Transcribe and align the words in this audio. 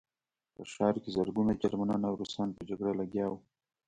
په 0.55 0.61
ښار 0.71 0.95
کې 1.03 1.09
زرګونه 1.17 1.53
جرمنان 1.61 2.01
او 2.09 2.13
روسان 2.21 2.49
په 2.57 2.61
جګړه 2.69 2.91
لګیا 3.01 3.25
وو 3.29 3.39